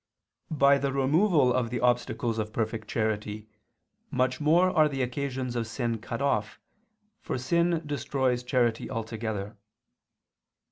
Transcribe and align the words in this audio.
By 0.49 0.79
the 0.79 0.91
removal 0.91 1.53
of 1.53 1.69
the 1.69 1.79
obstacles 1.79 2.39
of 2.39 2.51
perfect 2.51 2.87
charity, 2.87 3.47
much 4.09 4.41
more 4.41 4.71
are 4.71 4.89
the 4.89 5.03
occasions 5.03 5.55
of 5.55 5.67
sin 5.67 5.99
cut 5.99 6.23
off, 6.23 6.59
for 7.19 7.37
sin 7.37 7.83
destroys 7.85 8.41
charity 8.41 8.89
altogether. 8.89 9.57